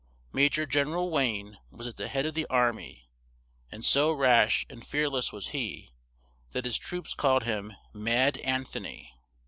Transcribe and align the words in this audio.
Ma 0.31 0.47
jor 0.47 0.65
Gen 0.65 0.87
er 0.87 0.97
al 0.97 1.11
Wayne 1.11 1.59
was 1.69 1.85
at 1.85 1.95
the 1.97 2.07
head 2.07 2.25
of 2.25 2.33
the 2.33 2.47
ar 2.47 2.73
my, 2.73 3.03
and 3.71 3.85
so 3.85 4.11
rash 4.11 4.65
and 4.67 4.83
fear 4.83 5.07
less 5.07 5.31
was 5.31 5.49
he, 5.49 5.91
that 6.53 6.65
his 6.65 6.79
troops 6.79 7.13
called 7.13 7.43
him 7.43 7.73
"Mad 7.93 8.37
An 8.37 8.63
tho 8.63 8.79
ny." 8.79 9.11